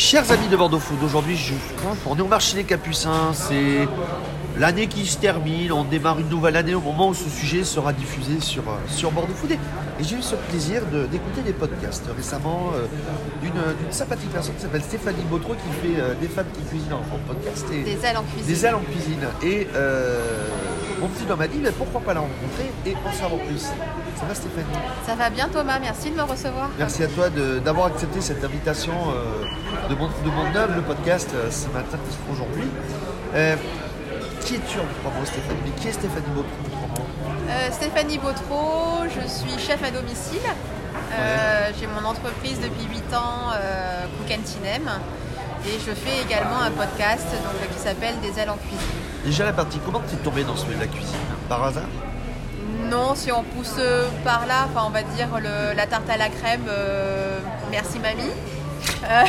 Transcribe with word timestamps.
Chers 0.00 0.30
amis 0.30 0.46
de 0.46 0.56
Bordeaux 0.56 0.78
Food, 0.78 1.02
aujourd'hui 1.02 1.36
je, 1.36 1.54
on 2.06 2.16
est 2.16 2.20
au 2.20 2.28
marché 2.28 2.54
des 2.54 2.62
Capucins, 2.62 3.32
c'est 3.32 3.88
l'année 4.56 4.86
qui 4.86 5.04
se 5.04 5.16
termine, 5.16 5.72
on 5.72 5.82
démarre 5.82 6.20
une 6.20 6.28
nouvelle 6.28 6.54
année 6.56 6.76
au 6.76 6.80
moment 6.80 7.08
où 7.08 7.14
ce 7.14 7.28
sujet 7.28 7.64
sera 7.64 7.92
diffusé 7.92 8.38
sur, 8.38 8.62
euh, 8.62 8.76
sur 8.86 9.10
Bordeaux 9.10 9.34
Food. 9.34 9.50
Et 9.52 9.58
j'ai 10.04 10.14
eu 10.14 10.22
ce 10.22 10.36
plaisir 10.36 10.82
de- 10.92 11.06
d'écouter 11.06 11.40
des 11.42 11.52
podcasts 11.52 12.04
récemment 12.16 12.70
euh, 12.76 12.86
d'une 13.42 13.50
d'une 13.52 13.90
sympathique 13.92 14.30
personne 14.30 14.54
qui 14.54 14.62
s'appelle 14.62 14.82
Stéphanie 14.84 15.24
Bautreau 15.28 15.54
qui 15.54 15.88
fait 15.88 16.00
euh, 16.00 16.14
des 16.20 16.28
femmes 16.28 16.46
qui 16.54 16.62
cuisinent 16.62 16.92
en, 16.92 16.98
en 16.98 17.18
podcast 17.26 17.66
et 17.72 17.82
Des 17.82 18.04
ailes 18.06 18.18
en 18.18 18.22
cuisine. 18.22 18.46
des 18.46 18.66
ailes 18.66 18.74
en 18.76 18.80
cuisine. 18.80 19.26
Et 19.42 19.66
euh, 19.74 20.46
mon 21.00 21.08
petit 21.08 21.24
homme 21.28 21.40
m'a 21.40 21.48
dit 21.48 21.58
mais 21.60 21.72
pourquoi 21.72 22.00
pas 22.02 22.14
la 22.14 22.20
rencontrer 22.20 22.70
et 22.86 22.94
en 23.04 23.12
savoir 23.12 23.40
plus. 23.42 23.62
Ça 24.16 24.24
va 24.28 24.34
Stéphanie? 24.34 24.66
Ça 25.04 25.14
va 25.16 25.28
bien 25.30 25.48
Thomas, 25.48 25.78
merci 25.80 26.10
de 26.12 26.16
me 26.16 26.22
recevoir. 26.22 26.68
Merci 26.78 27.02
à 27.02 27.08
toi 27.08 27.28
de- 27.30 27.58
d'avoir 27.58 27.86
accepté 27.86 28.20
cette 28.20 28.44
invitation 28.44 28.92
euh, 28.92 29.44
de, 29.88 29.94
mon, 29.94 30.06
de 30.08 30.30
mon 30.30 30.46
humble 30.56 30.82
podcast 30.82 31.30
euh, 31.34 31.50
ce 31.50 31.66
matin, 31.68 31.98
aujourd'hui. 32.32 32.68
Euh, 33.34 33.56
qui 34.44 34.54
es-tu 34.56 34.78
en 34.78 34.84
trois 35.02 35.24
Stéphanie? 35.24 35.58
Mais 35.64 35.70
qui 35.80 35.88
est 35.88 35.92
Stéphanie 35.92 36.26
Bautreau 36.34 37.04
Euh, 37.50 37.70
Stéphanie 37.72 38.18
Bautreau, 38.18 39.04
je 39.06 39.28
suis 39.28 39.58
chef 39.58 39.82
à 39.82 39.90
domicile. 39.90 40.40
Euh, 41.12 41.70
J'ai 41.78 41.86
mon 41.86 42.06
entreprise 42.08 42.58
depuis 42.60 42.84
8 42.90 43.14
ans, 43.14 43.50
euh, 43.54 44.04
Cook 44.18 44.36
and 44.38 44.42
Tinem. 44.44 44.90
Et 45.66 45.72
je 45.84 45.90
fais 45.92 46.22
également 46.22 46.60
un 46.62 46.70
podcast 46.70 47.26
donc, 47.30 47.70
qui 47.74 47.78
s'appelle 47.82 48.14
Des 48.20 48.38
ailes 48.40 48.50
en 48.50 48.56
cuisine. 48.56 48.78
Déjà 49.24 49.44
la 49.44 49.52
partie, 49.52 49.78
comment 49.84 50.00
tu 50.08 50.14
es 50.14 50.18
tombé 50.18 50.44
dans 50.44 50.56
ce 50.56 50.64
milieu 50.66 50.76
de 50.76 50.82
la 50.82 50.86
cuisine? 50.86 51.16
Par 51.48 51.64
hasard? 51.64 51.82
Non, 52.88 53.14
si 53.14 53.30
on 53.32 53.42
pousse 53.42 53.74
par 54.24 54.46
là, 54.46 54.66
enfin 54.70 54.84
on 54.86 54.90
va 54.90 55.02
dire 55.02 55.28
le- 55.42 55.74
la 55.76 55.86
tarte 55.86 56.08
à 56.08 56.16
la 56.16 56.28
crème, 56.28 56.62
merci 57.70 57.98
mamie. 57.98 58.30
Euh, 59.04 59.24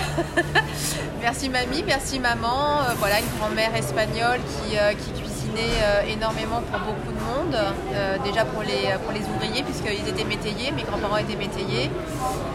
merci 1.22 1.50
mamie, 1.50 1.84
merci 1.86 2.20
maman. 2.20 2.82
Euh, 2.82 2.94
voilà, 2.98 3.20
une 3.20 3.40
grand-mère 3.40 3.76
espagnole 3.76 4.40
qui, 4.40 4.78
euh, 4.78 4.92
qui 4.94 5.12
cuisinait 5.12 6.10
énormément 6.10 6.62
pour 6.62 6.80
beaucoup 6.80 7.12
de 7.12 7.20
monde. 7.20 7.58
Déjà 8.24 8.46
pour 8.46 8.62
les, 8.62 8.94
pour 9.04 9.12
les 9.14 9.22
ouvriers, 9.22 9.64
puisqu'ils 9.64 10.08
étaient 10.08 10.24
métayers, 10.24 10.72
mes 10.72 10.84
grands-parents 10.84 11.18
étaient 11.18 11.36
métayers. 11.36 11.90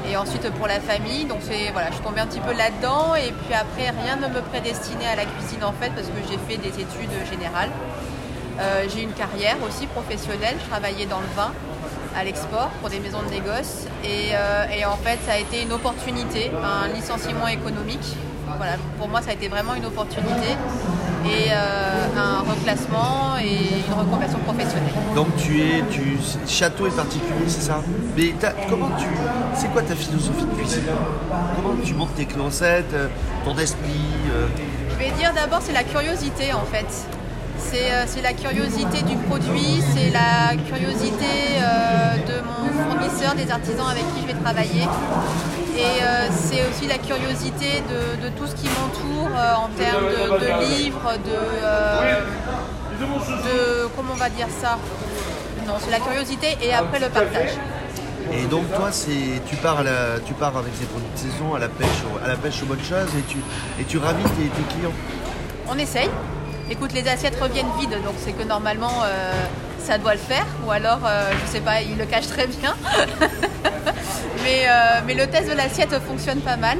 Et 0.08 0.16
ensuite 0.16 0.48
pour 0.52 0.68
la 0.68 0.80
famille. 0.80 1.24
Donc 1.24 1.40
voilà, 1.72 1.88
je 1.88 1.94
suis 1.94 2.04
tombée 2.04 2.20
un 2.20 2.26
petit 2.26 2.40
peu 2.40 2.52
là-dedans. 2.52 3.14
Et 3.16 3.32
puis 3.32 3.54
après, 3.54 3.90
rien 3.90 4.16
ne 4.16 4.28
me 4.32 4.40
prédestinait 4.40 5.06
à 5.06 5.16
la 5.16 5.24
cuisine 5.24 5.64
en 5.64 5.72
fait, 5.72 5.90
parce 5.90 6.06
que 6.06 6.20
j'ai 6.30 6.38
fait 6.48 6.56
des 6.56 6.80
études 6.80 7.14
générales. 7.28 7.70
J'ai 8.94 9.02
une 9.02 9.12
carrière 9.12 9.56
aussi 9.66 9.86
professionnelle, 9.88 10.56
je 10.62 10.68
travaillais 10.70 11.06
dans 11.06 11.20
le 11.20 11.26
vin 11.36 11.50
à 12.16 12.24
l'export 12.24 12.70
pour 12.80 12.90
des 12.90 13.00
maisons 13.00 13.22
de 13.22 13.30
négoce 13.30 13.86
et, 14.04 14.30
euh, 14.32 14.66
et 14.76 14.84
en 14.84 14.96
fait 14.96 15.18
ça 15.26 15.32
a 15.32 15.38
été 15.38 15.62
une 15.62 15.72
opportunité, 15.72 16.50
un 16.62 16.88
licenciement 16.88 17.48
économique. 17.48 18.16
Voilà, 18.56 18.74
pour 18.98 19.08
moi 19.08 19.20
ça 19.20 19.30
a 19.30 19.32
été 19.32 19.48
vraiment 19.48 19.74
une 19.74 19.86
opportunité 19.86 20.56
et 21.24 21.50
euh, 21.50 22.06
un 22.16 22.40
reclassement 22.40 23.36
et 23.42 23.80
une 23.88 23.94
reconversion 23.98 24.38
professionnelle. 24.40 24.92
Donc 25.14 25.28
tu 25.36 25.60
es, 25.60 25.82
tu, 25.90 26.18
château 26.46 26.86
est 26.86 26.94
particulier, 26.94 27.48
c'est 27.48 27.62
ça? 27.62 27.80
Mais 28.16 28.32
comment 28.68 28.90
tu, 28.98 29.06
c'est 29.54 29.68
quoi 29.72 29.82
ta 29.82 29.96
philosophie 29.96 30.44
de 30.44 30.54
cuisine? 30.54 30.82
Comment 31.56 31.74
tu 31.84 31.94
montes 31.94 32.14
tes 32.14 32.28
recettes, 32.40 32.92
euh, 32.92 33.08
ton 33.44 33.56
esprit 33.58 33.90
Je 34.90 34.96
vais 34.96 35.10
dire 35.12 35.32
d'abord 35.34 35.60
c'est 35.62 35.72
la 35.72 35.84
curiosité 35.84 36.52
en 36.52 36.64
fait. 36.64 36.86
C'est 37.58 37.90
euh, 37.92 38.04
c'est 38.06 38.22
la 38.22 38.32
curiosité 38.32 39.02
du 39.02 39.16
produit, 39.16 39.82
c'est 39.94 40.10
la 40.10 40.54
curiosité 40.68 41.58
euh, 41.58 42.16
de 42.30 42.36
mon 42.42 42.84
fournisseur, 42.84 43.34
des 43.34 43.50
artisans 43.50 43.86
avec 43.90 44.04
qui 44.14 44.22
je 44.22 44.26
vais 44.26 44.40
travailler. 44.40 44.82
Et 45.76 46.02
euh, 46.02 46.28
c'est 46.30 46.62
aussi 46.68 46.86
la 46.86 46.98
curiosité 46.98 47.82
de, 47.90 48.24
de 48.24 48.28
tout 48.36 48.46
ce 48.46 48.54
qui 48.54 48.68
m'entoure 48.68 49.30
en 49.58 49.68
termes 49.76 50.04
de, 50.04 50.38
de 50.44 50.76
livres, 50.76 51.12
de, 51.24 51.30
de- 53.00 53.88
Comment 53.96 54.12
on 54.12 54.16
va 54.16 54.28
dire 54.30 54.46
ça? 54.60 54.78
Non, 55.66 55.74
c'est 55.80 55.90
la 55.90 55.98
curiosité 55.98 56.56
et 56.62 56.72
après 56.72 57.00
le 57.00 57.08
partage. 57.08 57.50
Et 58.32 58.44
donc 58.46 58.72
toi, 58.74 58.88
c'est 58.90 59.40
tu 59.46 59.56
pars, 59.56 59.80
à 59.80 59.82
la- 59.82 60.20
tu 60.24 60.32
pars 60.34 60.56
avec 60.56 60.72
ces 60.78 60.86
produits 60.86 61.08
de 61.14 61.18
saison 61.18 61.54
à 61.54 61.58
la 61.58 61.68
pêche, 61.68 61.88
à 62.24 62.28
la 62.28 62.36
pêche 62.36 62.62
aux 62.62 62.66
bonnes 62.66 62.82
choses 62.82 63.12
et 63.18 63.22
tu, 63.22 63.38
et 63.80 63.84
tu 63.84 63.98
ravis 63.98 64.22
tes, 64.22 64.48
tes 64.56 64.62
clients? 64.74 64.92
On 65.68 65.76
essaye. 65.78 66.08
Écoute, 66.70 66.92
les 66.92 67.06
assiettes 67.08 67.38
reviennent 67.40 67.70
vides, 67.78 68.02
donc 68.04 68.14
c'est 68.18 68.32
que 68.32 68.42
normalement 68.42 69.02
euh, 69.04 69.32
ça 69.78 69.98
doit 69.98 70.14
le 70.14 70.18
faire. 70.20 70.46
Ou 70.66 70.70
alors, 70.70 71.00
euh, 71.04 71.30
je 71.44 71.52
sais 71.52 71.60
pas, 71.60 71.82
ils 71.82 71.96
le 71.96 72.06
cachent 72.06 72.28
très 72.28 72.46
bien. 72.46 72.74
mais, 74.42 74.64
euh, 74.66 75.00
mais 75.06 75.14
le 75.14 75.26
test 75.26 75.48
de 75.50 75.54
l'assiette 75.54 75.94
fonctionne 76.06 76.40
pas 76.40 76.56
mal. 76.56 76.78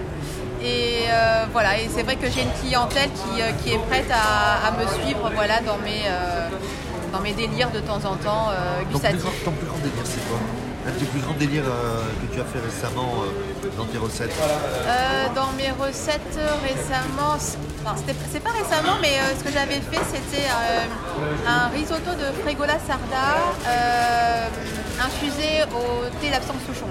Et 0.62 1.00
euh, 1.11 1.45
voilà, 1.53 1.78
et 1.78 1.89
c'est 1.95 2.03
vrai 2.03 2.17
que 2.17 2.31
j'ai 2.31 2.41
une 2.43 2.53
clientèle 2.62 3.11
qui, 3.11 3.43
qui 3.62 3.75
est 3.75 3.78
prête 3.78 4.11
à, 4.11 4.67
à 4.69 4.71
me 4.72 4.87
suivre 5.03 5.31
voilà, 5.34 5.61
dans, 5.61 5.77
mes, 5.78 6.05
dans 7.12 7.21
mes 7.21 7.33
délires 7.34 7.71
de 7.71 7.81
temps 7.81 7.97
en 8.06 8.16
temps 8.16 8.49
Ton 8.91 8.99
plus, 8.99 9.09
grand, 9.11 9.12
gustatifs. 9.12 9.45
ton 9.45 9.51
plus 9.53 9.66
grand 9.66 9.78
délire, 9.78 10.05
c'est 10.05 10.27
quoi? 10.27 10.39
Un 10.87 10.91
de 10.93 10.99
tes 10.99 11.06
plus 11.06 11.21
grands 11.21 11.33
délires 11.34 11.65
euh, 11.67 12.03
que 12.21 12.34
tu 12.34 12.41
as 12.41 12.45
fait 12.45 12.61
récemment 12.61 13.15
euh, 13.25 13.69
dans 13.78 13.87
tes 13.87 13.97
recettes 13.99 14.31
Euh, 14.39 15.27
dans 15.34 15.50
mes 15.56 15.71
recettes 15.71 16.39
récemment, 16.62 17.37
c'est- 17.39 17.56
enfin, 17.84 17.97
c'est 18.31 18.41
pas 18.41 18.50
récemment, 18.50 18.97
mais 19.00 19.15
ce 19.39 19.43
que 19.45 19.50
j'avais 19.50 19.81
fait, 19.81 20.03
c'était 20.12 20.47
un 21.47 21.69
risotto 21.69 22.11
de 22.12 22.43
fregola 22.43 22.75
sarda 22.87 23.27
infusé 25.05 25.65
au 25.72 26.05
thé 26.21 26.31
l'absence 26.31 26.56
souchon. 26.67 26.87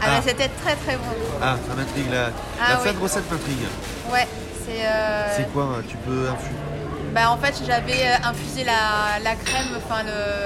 Ah, 0.00 0.06
Ah. 0.06 0.20
c'était 0.24 0.48
très 0.62 0.74
très 0.76 0.96
bon. 0.96 1.10
Ah, 1.42 1.56
ça 1.68 1.74
m'intrigue. 1.74 2.10
La, 2.12 2.30
Ah, 2.60 2.70
la 2.70 2.76
fin 2.78 2.92
de 2.92 2.98
recette 2.98 3.30
m'intrigue. 3.30 3.66
Ouais, 4.12 4.26
c'est. 4.64 4.86
euh, 4.86 5.36
C'est 5.36 5.52
quoi 5.52 5.64
hein, 5.64 5.82
Tu 5.88 5.96
peux 5.96 6.28
infuser 6.28 6.54
bah, 7.14 7.30
en 7.30 7.36
fait, 7.38 7.54
j'avais 7.66 8.06
euh, 8.06 8.28
infusé 8.30 8.64
la, 8.64 9.18
la 9.22 9.34
crème, 9.34 9.66
enfin 9.76 10.02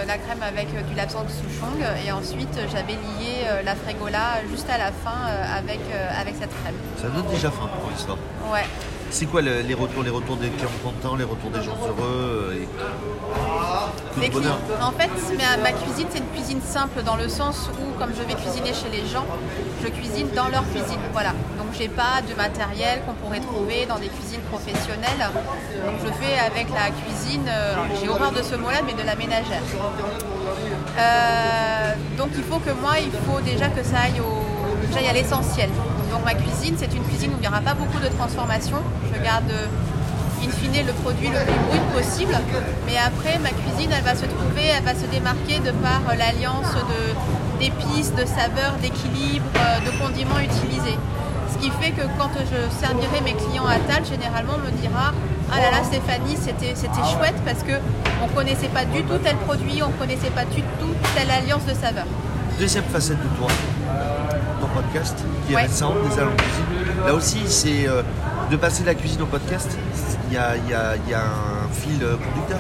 la 0.07 0.19
crème 0.19 0.43
avec 0.43 0.69
euh, 0.75 0.83
du 0.83 0.95
lapsang 0.95 1.27
souchong, 1.29 1.79
et 2.07 2.13
ensuite 2.13 2.55
j'avais 2.73 2.93
lié 2.95 3.45
euh, 3.47 3.63
la 3.63 3.75
fregola 3.75 4.41
juste 4.51 4.69
à 4.71 4.79
la 4.79 4.93
fin 4.93 5.19
avec, 5.57 5.81
avec 6.19 6.35
cette 6.41 6.51
crème. 6.63 6.75
Ça 7.01 7.09
donne 7.09 7.27
déjà 7.31 7.51
faim 7.51 7.69
pour 7.81 7.91
l'histoire. 7.91 8.19
Ouais. 8.53 8.65
C'est 9.11 9.27
quoi 9.27 9.43
le- 9.43 9.61
les 9.61 9.75
retours 9.75 10.03
Les 10.03 10.11
retours 10.11 10.37
des 10.37 10.49
clients 10.49 10.71
contents, 10.83 11.17
les 11.17 11.25
retours 11.25 11.51
des 11.51 11.63
gens 11.63 11.77
heureux 11.87 12.55
et... 12.63 12.69
Bonheur. 14.17 14.59
En 14.81 14.93
fait, 14.93 15.11
ma, 15.37 15.57
ma 15.63 15.73
cuisine, 15.73 16.07
c'est 16.11 16.19
une 16.19 16.27
cuisine 16.27 16.61
simple 16.63 17.03
dans 17.03 17.17
le 17.17 17.29
sens 17.29 17.69
où, 17.81 17.99
comme 17.99 18.11
je 18.15 18.23
vais 18.23 18.35
cuisiner 18.35 18.73
chez 18.75 18.89
les 18.91 19.07
gens, 19.09 19.25
je 19.83 19.89
cuisine 19.89 20.29
dans 20.35 20.49
leur 20.49 20.65
cuisine. 20.71 21.01
Voilà. 21.13 21.31
Donc, 21.59 21.69
j'ai 21.79 21.89
pas 21.89 22.21
de 22.29 22.35
matériel 22.35 23.03
qu'on 23.07 23.15
pourrait 23.15 23.41
trouver 23.41 23.87
dans 23.87 23.99
des 23.99 24.09
cuisines 24.09 24.43
professionnelles. 24.51 25.25
Donc, 25.85 25.95
je 26.05 26.13
fais 26.25 26.39
avec 26.39 26.69
la 26.71 26.91
cuisine, 26.91 27.47
euh, 27.49 27.75
j'ai 28.01 28.09
horreur 28.09 28.33
de 28.33 28.43
ce 28.43 28.55
mot-là, 28.55 28.81
mais 28.85 28.93
de 28.93 29.07
la 29.07 29.17
ménagère. 29.17 29.63
Euh, 30.99 31.95
donc, 32.19 32.29
il 32.37 32.45
faut 32.45 32.59
que 32.59 32.71
moi, 32.81 32.95
il 33.01 33.11
faut 33.27 33.41
déjà 33.41 33.69
que 33.69 33.83
ça 33.83 34.01
aille, 34.05 34.21
au, 34.21 34.93
j'aille 34.93 35.09
à 35.09 35.13
l'essentiel. 35.13 35.71
Donc, 36.13 36.25
ma 36.25 36.35
cuisine, 36.35 36.77
c'est 36.79 36.95
une 36.95 37.05
cuisine 37.05 37.31
où 37.33 37.37
il 37.39 37.41
n'y 37.41 37.49
aura 37.49 37.61
pas 37.61 37.75
beaucoup 37.75 37.99
de 37.99 38.09
transformation. 38.09 38.79
Je 39.15 39.23
garde. 39.23 39.53
In 40.45 40.51
fine 40.51 40.87
le 40.87 40.93
produit 40.93 41.29
le 41.29 41.39
plus 41.47 41.61
brut 41.69 41.83
possible. 41.95 42.35
Mais 42.87 42.97
après, 42.99 43.39
ma 43.39 43.51
cuisine, 43.51 43.91
elle 43.97 44.05
va 44.05 44.15
se 44.15 44.27
trouver, 44.27 44.67
elle 44.77 44.85
va 44.85 44.95
se 44.95 45.07
démarquer 45.07 45.59
de 45.61 45.71
par 45.73 46.01
euh, 46.11 46.15
l'alliance 46.17 46.73
de- 46.75 47.59
d'épices, 47.61 48.13
de 48.15 48.25
saveurs, 48.27 48.75
d'équilibre, 48.83 49.47
euh, 49.57 49.79
de 49.87 49.91
condiments 50.03 50.41
utilisés. 50.41 50.99
Ce 51.53 51.59
qui 51.59 51.71
fait 51.81 51.91
que 51.93 52.03
quand 52.19 52.31
je 52.51 52.61
servirai 52.85 53.21
mes 53.25 53.35
clients 53.35 53.67
à 53.67 53.79
table, 53.91 54.07
généralement, 54.07 54.55
on 54.57 54.65
me 54.67 54.73
dira 54.81 55.13
Ah 55.55 55.61
là 55.61 55.71
là, 55.71 55.85
Stéphanie, 55.85 56.37
c'était 56.43 56.75
chouette 56.75 57.37
parce 57.45 57.63
que 57.63 57.73
on 58.25 58.29
connaissait 58.35 58.69
pas 58.69 58.85
du 58.87 59.03
tout 59.03 59.19
tel 59.23 59.37
produit, 59.37 59.83
on 59.83 59.91
connaissait 59.93 60.31
pas 60.31 60.45
du 60.47 60.63
tout 60.81 60.95
telle 61.15 61.31
alliance 61.31 61.65
de 61.67 61.75
saveurs. 61.75 62.07
Deuxième 62.59 62.85
facette 62.85 63.19
de 63.23 63.29
toi, 63.39 63.49
ton 64.61 64.67
podcast, 64.69 65.17
qui 65.47 65.53
est 65.53 65.57
Ouais. 65.57 65.63
récent, 65.63 65.91
des 65.91 66.09
de 66.09 66.43
cuisine. 66.43 67.07
Là 67.07 67.15
aussi, 67.15 67.41
c'est 67.47 67.87
euh, 67.89 68.03
de 68.51 68.57
passer 68.57 68.83
de 68.83 68.89
la 68.89 68.95
cuisine 68.95 69.23
au 69.23 69.27
podcast. 69.27 69.77
Il 70.29 70.35
y 70.35 70.39
a, 70.39 70.51
un 70.53 71.69
fil 71.73 72.03
euh, 72.03 72.17
conducteur. 72.17 72.59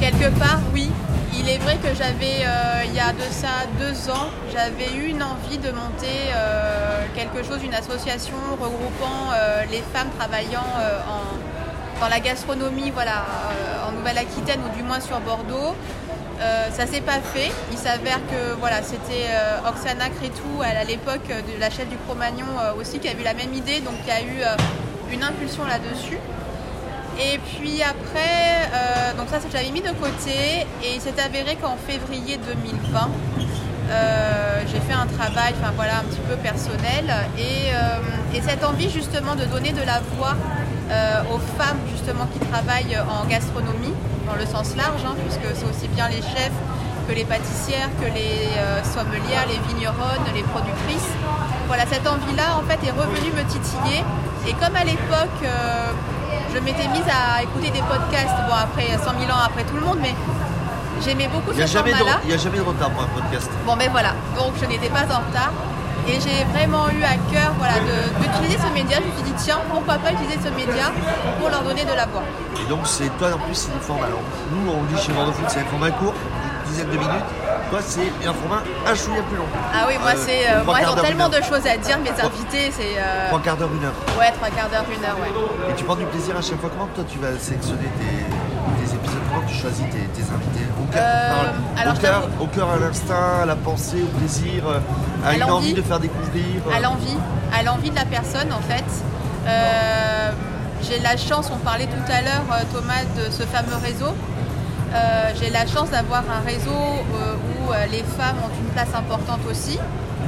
Quelque 0.00 0.38
part, 0.38 0.60
oui. 0.72 0.90
Il 1.38 1.48
est 1.48 1.58
vrai 1.58 1.76
que 1.76 1.94
j'avais, 1.94 2.44
euh, 2.44 2.84
il 2.86 2.94
y 2.94 3.00
a 3.00 3.12
de 3.12 3.30
ça 3.30 3.66
deux 3.78 4.10
ans, 4.10 4.30
j'avais 4.52 4.96
eu 4.96 5.10
une 5.10 5.22
envie 5.22 5.58
de 5.58 5.70
monter 5.70 6.32
euh, 6.34 7.04
quelque 7.14 7.46
chose, 7.46 7.62
une 7.62 7.74
association 7.74 8.36
regroupant 8.52 9.30
les 9.70 9.82
femmes 9.92 10.08
travaillant 10.18 10.64
dans 12.00 12.08
la 12.08 12.20
gastronomie 12.20 12.90
voilà, 12.90 13.26
en 13.86 13.92
Nouvelle-Aquitaine 13.92 14.60
ou 14.64 14.76
du 14.76 14.82
moins 14.82 15.00
sur 15.00 15.20
Bordeaux. 15.20 15.74
Euh, 16.40 16.70
ça 16.70 16.86
s'est 16.86 17.00
pas 17.00 17.20
fait. 17.20 17.50
Il 17.72 17.78
s'avère 17.78 18.20
que 18.26 18.54
voilà, 18.60 18.82
c'était 18.82 19.28
euh, 19.30 19.68
Oksana 19.68 20.10
Crétou 20.10 20.60
à 20.62 20.84
l'époque 20.84 21.30
euh, 21.30 21.40
de 21.40 21.58
la 21.58 21.70
chef 21.70 21.88
du 21.88 21.96
Cro-Magnon 21.96 22.46
euh, 22.60 22.80
aussi 22.80 22.98
qui 22.98 23.08
a 23.08 23.12
eu 23.12 23.22
la 23.24 23.32
même 23.32 23.54
idée, 23.54 23.80
donc 23.80 23.94
il 24.04 24.08
y 24.08 24.10
a 24.10 24.20
eu 24.20 24.44
une 25.12 25.22
impulsion 25.22 25.64
là-dessus. 25.64 26.18
Et 27.18 27.38
puis 27.38 27.82
après, 27.82 28.68
donc 29.16 29.28
ça 29.30 29.38
j'avais 29.50 29.70
mis 29.70 29.80
de 29.80 29.88
côté 29.88 30.66
et 30.82 30.96
il 30.96 31.00
s'est 31.00 31.18
avéré 31.18 31.56
qu'en 31.56 31.76
février 31.76 32.36
2020, 32.36 33.08
euh, 33.88 34.62
j'ai 34.66 34.80
fait 34.80 34.92
un 34.92 35.06
travail, 35.06 35.54
enfin 35.60 35.72
voilà, 35.76 35.98
un 35.98 36.04
petit 36.04 36.20
peu 36.28 36.36
personnel 36.36 37.04
et, 37.38 37.70
euh, 37.72 38.34
et 38.34 38.42
cette 38.42 38.64
envie 38.64 38.90
justement 38.90 39.36
de 39.36 39.44
donner 39.44 39.72
de 39.72 39.82
la 39.82 40.00
voix 40.16 40.34
euh, 40.90 41.22
aux 41.32 41.38
femmes 41.58 41.78
justement 41.90 42.26
qui 42.32 42.40
travaillent 42.40 42.98
en 42.98 43.26
gastronomie, 43.26 43.94
dans 44.26 44.34
le 44.34 44.44
sens 44.46 44.74
large, 44.76 45.02
hein, 45.06 45.14
puisque 45.22 45.54
c'est 45.54 45.68
aussi 45.70 45.88
bien 45.88 46.08
les 46.08 46.22
chefs 46.22 46.58
que 47.08 47.14
les 47.14 47.24
pâtissières, 47.24 47.88
que 48.02 48.06
les 48.06 48.50
sommelières, 48.82 49.46
les 49.46 49.60
vigneronnes, 49.72 50.26
les 50.34 50.42
productrices. 50.42 51.14
Voilà, 51.68 51.84
cette 51.86 52.06
envie-là 52.06 52.58
en 52.58 52.66
fait 52.66 52.84
est 52.84 52.90
revenue 52.90 53.30
me 53.30 53.44
titiller. 53.46 54.02
Et 54.48 54.52
comme 54.54 54.74
à 54.74 54.82
l'époque, 54.82 55.38
je 56.52 56.58
m'étais 56.58 56.88
mise 56.88 57.06
à 57.06 57.44
écouter 57.44 57.70
des 57.70 57.82
podcasts, 57.86 58.34
bon 58.48 58.54
après 58.58 58.98
100 58.98 59.20
000 59.20 59.30
ans 59.30 59.44
après 59.46 59.62
tout 59.62 59.76
le 59.76 59.82
monde, 59.82 59.98
mais 60.02 60.14
j'aimais 61.04 61.28
beaucoup 61.28 61.52
n'y 61.52 61.66
ce 61.66 61.76
format-là. 61.76 62.20
il 62.24 62.30
y 62.30 62.34
a 62.34 62.36
jamais 62.38 62.58
de 62.58 62.62
retard 62.62 62.90
pour 62.90 63.02
un 63.02 63.06
podcast. 63.08 63.50
Bon 63.66 63.76
ben 63.76 63.88
voilà, 63.90 64.10
donc 64.36 64.52
je 64.60 64.66
n'étais 64.66 64.88
pas 64.88 65.02
en 65.04 65.20
retard. 65.28 65.52
Et 66.08 66.20
j'ai 66.20 66.44
vraiment 66.54 66.88
eu 66.90 67.02
à 67.02 67.16
cœur 67.34 67.50
voilà, 67.58 67.74
d'utiliser 68.20 68.56
ce 68.64 68.72
média. 68.72 68.98
Je 69.02 69.08
me 69.10 69.12
suis 69.12 69.24
dit, 69.24 69.34
tiens, 69.42 69.58
pourquoi 69.68 69.96
pas 69.96 70.12
utiliser 70.12 70.38
ce 70.38 70.50
média 70.54 70.92
pour 71.40 71.50
leur 71.50 71.62
donner 71.62 71.82
de 71.84 71.92
la 71.92 72.06
voix. 72.06 72.22
Et 72.62 72.68
donc, 72.70 72.86
c'est 72.86 73.08
toi 73.18 73.26
en 73.34 73.38
plus, 73.38 73.56
c'est 73.56 73.72
formats. 73.82 74.06
Alors, 74.06 74.20
nous, 74.52 74.70
on 74.70 74.84
dit 74.84 75.02
chez 75.02 75.10
Bordeaux 75.12 75.32
Foot, 75.32 75.46
c'est 75.48 75.58
un 75.58 75.64
format 75.64 75.90
court, 75.90 76.14
une 76.14 76.70
dizaine 76.70 76.86
de 76.90 76.96
minutes. 76.96 77.26
Toi, 77.70 77.80
c'est 77.82 78.06
un 78.24 78.32
format 78.32 78.62
un 78.86 78.94
chouïa 78.94 79.20
plus 79.26 79.36
long. 79.36 79.50
Ah 79.74 79.86
oui, 79.88 79.94
moi, 80.00 80.12
Euh, 80.14 80.22
c'est, 80.24 80.46
euh, 80.48 80.62
moi 80.64 80.78
ils 80.80 80.88
ont 80.88 80.94
tellement 81.02 81.28
de 81.28 81.42
choses 81.42 81.66
à 81.66 81.76
dire, 81.76 81.98
mes 81.98 82.10
invités, 82.10 82.70
c'est... 82.70 82.94
euh, 83.02 83.26
Trois 83.30 83.40
quarts 83.42 83.56
d'heure, 83.56 83.70
une 83.74 83.84
heure. 83.84 83.98
Ouais, 84.16 84.30
trois 84.30 84.50
quarts 84.54 84.68
d'heure, 84.70 84.84
une 84.86 85.04
heure, 85.04 85.18
ouais. 85.20 85.72
Et 85.72 85.74
tu 85.74 85.82
prends 85.82 85.96
du 85.96 86.04
plaisir 86.04 86.36
à 86.36 86.40
chaque 86.40 86.60
fois. 86.60 86.70
Comment 86.70 86.86
toi, 86.94 87.02
tu 87.10 87.18
vas 87.18 87.36
sélectionner 87.36 87.90
tes, 87.98 88.86
tes 88.86 88.94
Comment 89.36 89.48
tu 89.48 89.54
choisis 89.54 89.84
tes, 89.90 89.98
tes 89.98 90.22
invités 90.22 90.66
Au 90.80 90.84
cœur, 90.92 91.02
Euh, 91.04 91.80
alors, 91.82 91.94
au, 91.94 91.98
cœur, 91.98 92.20
t'avoue- 92.22 92.42
au 92.44 92.46
cœur, 92.46 92.70
à 92.70 92.76
l'instinct, 92.78 93.42
à 93.42 93.46
la 93.46 93.56
pensée, 93.56 94.02
au 94.02 94.18
plaisir, 94.18 94.62
euh, 94.66 94.78
à, 95.24 95.28
À 95.30 95.34
une 95.34 95.42
envie 95.44 95.74
de 95.74 95.82
faire 95.82 96.00
découvrir. 96.00 96.42
euh, 96.66 96.74
à 96.76 96.80
l'envie, 96.80 97.16
à 97.52 97.62
l'envie 97.62 97.90
de 97.90 97.96
la 97.96 98.06
personne 98.06 98.48
en 98.52 98.60
fait. 98.62 98.84
Euh, 99.46 100.30
j'ai 100.82 100.98
la 101.00 101.16
chance, 101.18 101.50
on 101.52 101.58
parlait 101.58 101.86
tout 101.86 102.10
à 102.12 102.22
l'heure 102.22 102.44
Thomas 102.72 103.04
de 103.16 103.30
ce 103.30 103.42
fameux 103.42 103.76
réseau. 103.82 104.14
Euh, 104.94 105.30
j'ai 105.38 105.50
la 105.50 105.66
chance 105.66 105.90
d'avoir 105.90 106.22
un 106.22 106.44
réseau 106.46 106.70
où 106.70 107.72
les 107.90 108.04
femmes 108.18 108.36
ont 108.42 108.54
une 108.58 108.70
place 108.72 108.94
importante 108.96 109.40
aussi. 109.50 109.78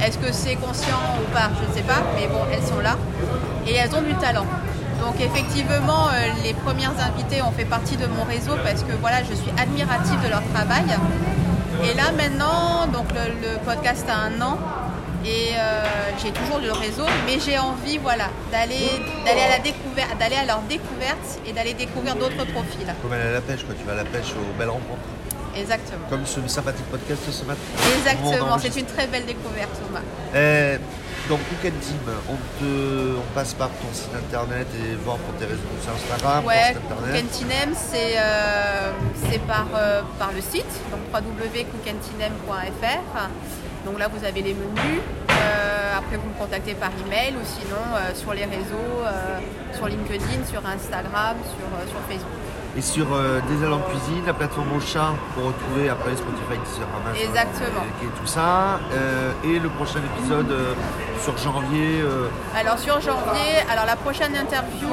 Est-ce 0.01 0.17
que 0.19 0.31
c'est 0.31 0.55
conscient 0.55 0.99
ou 1.19 1.33
pas? 1.33 1.49
Je 1.61 1.67
ne 1.69 1.73
sais 1.75 1.83
pas, 1.83 2.01
mais 2.15 2.27
bon, 2.27 2.41
elles 2.53 2.63
sont 2.63 2.79
là 2.81 2.95
et 3.67 3.75
elles 3.75 3.93
ont 3.95 4.01
du 4.01 4.13
talent. 4.15 4.45
Donc 5.01 5.15
effectivement, 5.19 6.07
euh, 6.09 6.27
les 6.43 6.53
premières 6.53 6.93
invitées 6.99 7.41
ont 7.41 7.51
fait 7.51 7.65
partie 7.65 7.97
de 7.97 8.05
mon 8.07 8.23
réseau 8.23 8.53
parce 8.63 8.83
que 8.83 8.93
voilà, 9.01 9.19
je 9.23 9.33
suis 9.33 9.51
admirative 9.57 10.21
de 10.23 10.29
leur 10.29 10.43
travail. 10.53 10.85
Et 11.83 11.93
là 11.95 12.11
maintenant, 12.15 12.87
donc 12.91 13.05
le, 13.13 13.49
le 13.49 13.57
podcast 13.59 14.05
a 14.09 14.17
un 14.27 14.41
an 14.41 14.57
et 15.25 15.51
euh, 15.55 15.83
j'ai 16.21 16.31
toujours 16.31 16.59
le 16.59 16.71
réseau, 16.71 17.05
mais 17.25 17.39
j'ai 17.39 17.57
envie 17.57 17.97
voilà 17.97 18.25
d'aller 18.51 18.87
d'aller 19.25 19.41
à 19.41 19.49
la 19.49 19.59
découverte, 19.59 20.17
d'aller 20.19 20.35
à 20.35 20.45
leur 20.45 20.61
découverte 20.61 21.39
et 21.45 21.53
d'aller 21.53 21.73
découvrir 21.73 22.15
d'autres 22.15 22.45
profils. 22.45 22.87
Comme 23.01 23.13
aller 23.13 23.29
à 23.29 23.31
la 23.31 23.41
pêche, 23.41 23.63
quoi. 23.65 23.75
Tu 23.79 23.85
vas 23.85 23.93
à 23.93 23.95
la 23.95 24.05
pêche 24.05 24.31
aux 24.33 24.57
belles 24.57 24.69
rencontres. 24.69 25.07
Exactement. 25.55 26.05
Comme 26.09 26.25
ce 26.25 26.39
sympathique 26.47 26.85
podcast 26.85 27.21
ce 27.31 27.43
matin. 27.45 27.59
Exactement, 27.97 28.57
c'est 28.59 28.79
une 28.79 28.85
très 28.85 29.07
belle 29.07 29.25
découverte 29.25 29.71
Thomas. 29.85 30.01
Euh, 30.35 30.77
donc, 31.29 31.39
Weekend 31.51 31.79
Team, 31.79 31.97
on, 32.27 32.35
te, 32.59 33.15
on 33.17 33.33
passe 33.35 33.53
par 33.53 33.69
ton 33.69 33.87
site 33.93 34.09
internet 34.15 34.67
et 34.83 34.95
voir 34.95 35.17
pour 35.17 35.35
tes 35.35 35.45
réseaux 35.45 35.61
sur 35.81 35.93
Instagram, 35.93 36.43
Ouais. 36.45 36.75
Cookentinem, 36.89 37.73
c'est 37.75 38.17
euh, 38.17 38.91
c'est 39.29 39.39
par, 39.45 39.67
euh, 39.75 40.01
par 40.17 40.31
le 40.33 40.41
site, 40.41 40.65
donc 40.91 41.01
www.cookentinem.fr. 41.13 43.29
Donc 43.85 43.97
là, 43.99 44.07
vous 44.09 44.23
avez 44.25 44.41
les 44.41 44.53
menus. 44.53 45.01
Euh, 45.29 45.97
après, 45.97 46.17
vous 46.17 46.27
me 46.29 46.33
contactez 46.37 46.73
par 46.73 46.89
email 47.05 47.33
ou 47.35 47.45
sinon 47.45 47.77
euh, 47.95 48.13
sur 48.15 48.33
les 48.33 48.43
réseaux, 48.45 49.03
euh, 49.05 49.39
sur 49.75 49.87
LinkedIn, 49.87 50.43
sur 50.51 50.65
Instagram, 50.65 51.37
sur, 51.45 51.67
euh, 51.77 51.85
sur 51.87 51.99
Facebook. 52.09 52.38
Et 52.77 52.81
sur 52.81 53.07
euh, 53.13 53.39
Des 53.49 53.65
ailes 53.65 53.73
en 53.73 53.79
cuisine, 53.79 54.23
la 54.25 54.33
plateforme 54.33 54.71
au 54.75 54.79
chat 54.79 55.13
pour 55.33 55.45
retrouver 55.45 55.89
après 55.89 56.15
Spotify, 56.15 56.57
Deezer, 56.63 56.87
Amazon, 56.95 57.23
Exactement. 57.27 57.83
Et, 58.01 58.05
et 58.05 58.09
tout 58.09 58.27
ça. 58.27 58.79
Euh, 58.93 59.31
et 59.43 59.59
le 59.59 59.69
prochain 59.69 59.99
épisode 60.15 60.51
euh, 60.51 60.73
sur 61.23 61.37
janvier. 61.37 62.03
Alors 62.55 62.77
sur 62.77 63.01
janvier, 63.01 63.51
alors 63.71 63.85
la 63.85 63.95
prochaine 63.95 64.35
interview, 64.35 64.87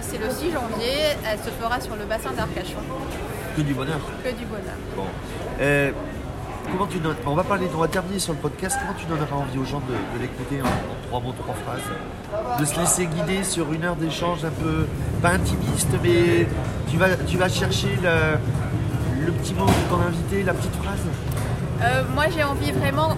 c'est 0.00 0.18
le 0.18 0.30
6 0.30 0.52
janvier. 0.52 0.94
Elle 1.30 1.38
se 1.38 1.50
fera 1.60 1.80
sur 1.80 1.96
le 1.96 2.04
bassin 2.04 2.30
d'Arcachon. 2.30 2.78
que 3.56 3.62
du 3.62 3.74
bonheur. 3.74 3.98
Que 4.24 4.30
du 4.30 4.44
bonheur. 4.46 4.78
Bon. 4.96 5.06
Comment 6.70 6.86
tu 6.86 6.98
donnes 6.98 7.16
On 7.26 7.34
va 7.34 7.44
parler, 7.44 7.66
on 7.74 7.78
va 7.78 7.88
terminer 7.88 8.18
sur 8.18 8.32
le 8.34 8.38
podcast. 8.38 8.76
Comment 8.80 8.98
tu 8.98 9.06
donneras 9.06 9.36
envie 9.36 9.58
aux 9.58 9.64
gens 9.64 9.80
de, 9.80 10.20
l'écouter 10.20 10.60
en, 10.62 11.06
trois 11.08 11.20
mots, 11.20 11.32
trois 11.32 11.54
phrases 11.54 12.60
De 12.60 12.64
se 12.64 12.78
laisser 12.78 13.06
guider 13.06 13.42
sur 13.42 13.72
une 13.72 13.84
heure 13.84 13.96
d'échange 13.96 14.44
un 14.44 14.50
peu, 14.50 14.86
pas 15.22 15.30
intimiste, 15.30 15.88
mais 16.02 16.46
tu 16.90 17.36
vas, 17.38 17.48
chercher 17.48 17.98
le, 18.02 19.32
petit 19.32 19.54
mot 19.54 19.66
de 19.66 19.90
ton 19.90 20.00
invité, 20.00 20.42
la 20.42 20.54
petite 20.54 20.74
phrase. 20.76 21.06
Euh, 21.80 22.02
moi, 22.14 22.24
j'ai 22.34 22.42
envie 22.42 22.72
vraiment, 22.72 23.16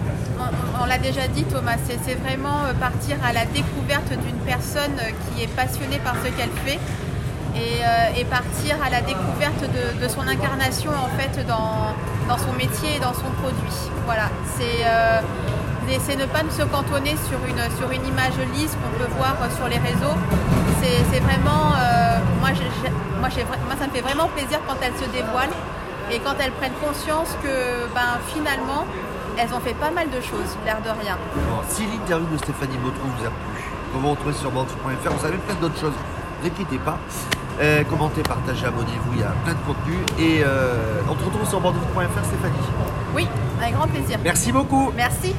on, 0.81 0.85
l'a 0.85 0.97
déjà 0.97 1.27
dit 1.27 1.43
Thomas, 1.45 1.77
c'est 1.87 1.97
c'est 2.05 2.15
vraiment 2.15 2.65
euh, 2.65 2.73
partir 2.73 3.17
à 3.23 3.33
la 3.33 3.45
découverte 3.45 4.09
d'une 4.09 4.37
personne 4.45 4.93
euh, 4.99 5.11
qui 5.35 5.43
est 5.43 5.47
passionnée 5.47 5.99
par 6.03 6.15
ce 6.23 6.29
qu'elle 6.29 6.51
fait 6.63 6.79
et, 7.55 7.83
euh, 7.83 8.19
et 8.19 8.25
partir 8.25 8.75
à 8.83 8.89
la 8.89 9.01
découverte 9.01 9.63
de, 10.01 10.07
son 10.07 10.27
incarnation 10.27 10.91
en 10.91 11.09
fait 11.17 11.45
dans, 11.45 11.93
son 12.37 12.53
métier 12.53 12.95
et 12.95 12.99
dans 12.99 13.13
son 13.13 13.29
produit. 13.41 13.77
Voilà, 14.05 14.29
c'est 14.57 14.85
euh, 14.85 15.21
ne 16.17 16.25
pas 16.25 16.39
se 16.49 16.63
cantonner 16.63 17.15
sur 17.27 17.39
une, 17.45 18.07
image 18.07 18.37
lisse 18.53 18.75
qu'on 18.75 18.97
peut 18.97 19.09
voir 19.17 19.35
sur 19.55 19.67
les 19.67 19.77
réseaux. 19.77 20.17
C'est 20.81 21.19
vraiment, 21.19 21.73
euh, 21.77 22.17
moi, 22.39 23.29
ça 23.29 23.87
me 23.87 23.91
fait 23.91 24.01
vraiment 24.01 24.27
plaisir 24.29 24.59
quand 24.67 24.75
elles 24.81 24.97
se 24.97 25.09
dévoilent 25.11 25.55
et 26.11 26.19
quand 26.19 26.33
elles 26.39 26.51
prennent 26.53 26.79
conscience 26.83 27.37
que 27.43 27.87
ben, 27.93 28.17
finalement, 28.33 28.85
elles 29.37 29.53
ont 29.53 29.59
fait 29.59 29.75
pas 29.75 29.91
mal 29.91 30.09
de 30.09 30.19
choses, 30.21 30.57
l'air 30.65 30.77
de 30.81 30.89
rien. 30.89 31.17
Si 31.69 31.85
l'interview 31.85 32.27
de 32.31 32.37
Stéphanie 32.37 32.77
Bautreau 32.77 33.07
vous 33.17 33.25
a 33.25 33.29
plu, 33.29 33.63
vous 33.93 33.99
vous 33.99 34.11
retrouvez 34.11 34.33
sur 34.33 34.51
bordeaux.fr, 34.51 35.09
vous 35.11 35.25
avez 35.25 35.37
plein 35.37 35.55
d'autres 35.55 35.79
choses, 35.79 35.93
ne 36.43 36.47
inquiétez 36.47 36.79
pas. 36.79 36.97
Euh, 37.59 37.83
commentez, 37.83 38.23
partagez, 38.23 38.65
abonnez-vous, 38.65 39.13
il 39.13 39.19
y 39.19 39.23
a 39.23 39.33
plein 39.43 39.53
de 39.53 39.59
contenu. 39.59 39.95
Et 40.19 40.41
euh, 40.43 41.01
on 41.09 41.17
se 41.17 41.23
retrouve 41.25 41.47
sur 41.47 41.59
bordeaux.fr 41.59 42.25
Stéphanie. 42.25 42.67
Oui, 43.15 43.27
avec 43.61 43.73
grand 43.75 43.87
plaisir. 43.87 44.19
Merci 44.23 44.51
beaucoup 44.51 44.91
Merci. 44.95 45.35